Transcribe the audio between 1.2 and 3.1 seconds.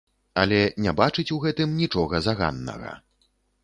у гэтым нічога заганнага.